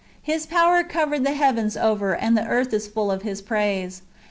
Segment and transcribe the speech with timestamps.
[0.23, 4.01] His powder covered the heavens over, and the earth is full of His praise.